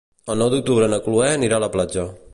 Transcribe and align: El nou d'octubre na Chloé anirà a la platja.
El 0.35 0.39
nou 0.43 0.49
d'octubre 0.53 0.89
na 0.95 0.99
Chloé 1.09 1.31
anirà 1.37 1.61
a 1.61 1.65
la 1.69 1.73
platja. 1.77 2.11